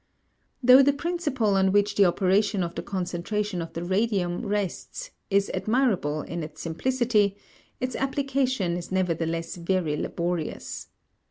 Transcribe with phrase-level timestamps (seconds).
[0.63, 5.51] Though the principle on which the operation of the concentration of the radium rests is
[5.53, 7.37] admirable in its simplicity,
[7.79, 10.87] its application is nevertheless very laborious.